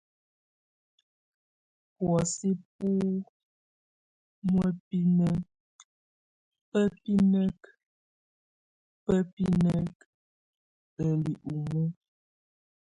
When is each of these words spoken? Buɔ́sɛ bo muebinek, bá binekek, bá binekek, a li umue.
Buɔ́sɛ 1.95 2.49
bo 2.77 2.89
muebinek, 4.53 5.43
bá 6.69 6.81
binekek, 7.01 7.61
bá 9.05 9.15
binekek, 9.33 9.97
a 11.03 11.05
li 11.23 11.33
umue. 11.53 11.83